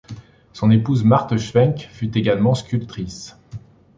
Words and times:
Son 0.53 0.71
épouse 0.71 1.03
Marthe 1.03 1.37
Schwenk 1.37 1.87
fut 1.91 2.17
également 2.17 2.55
sculptrice. 2.55 3.35